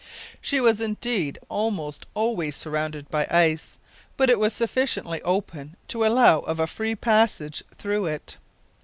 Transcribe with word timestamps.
She 0.41 0.59
was 0.59 0.81
indeed 0.81 1.37
almost 1.47 2.07
always 2.15 2.55
surrounded 2.55 3.07
by 3.11 3.27
ice, 3.29 3.77
but 4.17 4.31
it 4.31 4.39
was 4.39 4.51
sufficiently 4.51 5.21
open 5.21 5.75
to 5.89 6.03
allow 6.03 6.39
of 6.39 6.59
a 6.59 6.65
free 6.65 6.95
passage 6.95 7.61
through 7.77 8.07
it. 8.07 8.37